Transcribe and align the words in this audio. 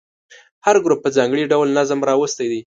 هر 0.65 0.75
ګروپ 0.83 0.99
په 1.03 1.09
ځانګړي 1.17 1.43
ډول 1.51 1.67
نظم 1.77 1.99
راوستی 2.09 2.47
دی. 2.51 2.61